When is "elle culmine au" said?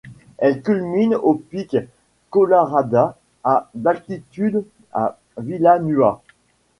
0.39-1.35